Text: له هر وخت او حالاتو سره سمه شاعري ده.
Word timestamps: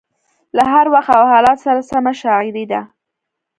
له 0.55 0.63
هر 0.73 0.85
وخت 0.93 1.11
او 1.19 1.25
حالاتو 1.31 1.63
سره 1.65 1.81
سمه 1.91 2.13
شاعري 2.21 2.65
ده. 2.71 2.81